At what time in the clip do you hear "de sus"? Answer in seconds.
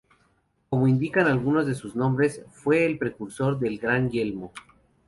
1.67-1.95